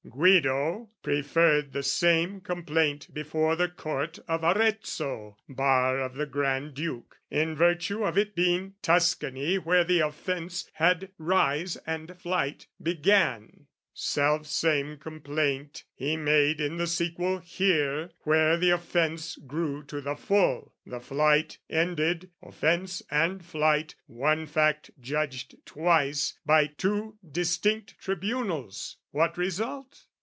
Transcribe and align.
Guido 0.09 0.89
preferred 1.03 1.71
the 1.73 1.83
same 1.83 2.41
complaint 2.41 3.13
before 3.13 3.55
The 3.55 3.69
court 3.69 4.17
of 4.27 4.43
Arezzo, 4.43 5.37
bar 5.47 5.99
of 5.99 6.15
the 6.15 6.25
Granduke, 6.25 7.17
In 7.29 7.55
virtue 7.55 8.03
of 8.03 8.17
it 8.17 8.35
being 8.35 8.73
Tuscany 8.81 9.57
Where 9.59 9.83
the 9.85 9.99
offence 10.01 10.67
had 10.73 11.11
rise 11.19 11.75
and 11.87 12.19
flight 12.19 12.65
began, 12.81 13.67
Self 13.93 14.47
same 14.47 14.97
complaint 14.97 15.83
he 15.93 16.15
made 16.17 16.59
in 16.61 16.77
the 16.77 16.87
sequel 16.87 17.39
here 17.39 18.09
Where 18.21 18.57
the 18.57 18.71
offence 18.71 19.35
grew 19.35 19.83
to 19.83 20.01
the 20.01 20.15
full, 20.15 20.73
the 20.85 21.01
flight 21.01 21.57
Ended: 21.69 22.31
offence 22.41 23.03
and 23.11 23.43
flight, 23.45 23.95
one 24.07 24.45
fact 24.47 24.91
judged 24.99 25.55
twice 25.65 26.37
By 26.45 26.67
two 26.67 27.17
distinct 27.29 27.99
tribunals, 27.99 28.97
what 29.11 29.37
result? 29.37 30.05